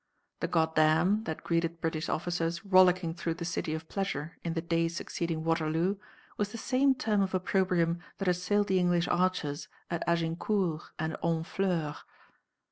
The 0.39 0.47
"Goddam" 0.47 1.25
that 1.25 1.43
greeted 1.43 1.79
British 1.79 2.09
officers 2.09 2.65
rollicking 2.65 3.13
through 3.13 3.35
the 3.35 3.45
city 3.45 3.75
of 3.75 3.87
pleasure 3.87 4.35
in 4.43 4.53
the 4.55 4.61
days 4.63 4.95
succeeding 4.95 5.43
Waterloo 5.43 5.97
was 6.37 6.51
the 6.51 6.57
same 6.57 6.95
term 6.95 7.21
of 7.21 7.35
opprobrium 7.35 7.99
that 8.17 8.27
assailed 8.27 8.65
the 8.69 8.79
English 8.79 9.07
archers 9.09 9.67
at 9.91 10.01
Agincourt 10.07 10.81
and 10.97 11.15
Honfleur. 11.21 11.97